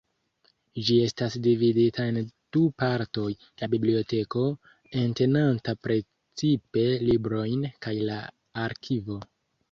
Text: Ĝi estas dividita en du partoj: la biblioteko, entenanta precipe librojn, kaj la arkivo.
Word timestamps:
Ĝi 0.85 0.93
estas 1.07 1.33
dividita 1.47 2.05
en 2.11 2.15
du 2.55 2.61
partoj: 2.83 3.25
la 3.61 3.69
biblioteko, 3.73 4.45
entenanta 5.01 5.75
precipe 5.89 6.85
librojn, 7.11 7.67
kaj 7.87 7.93
la 8.09 8.17
arkivo. 8.63 9.19